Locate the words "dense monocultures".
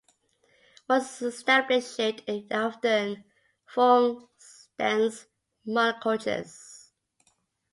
4.75-6.89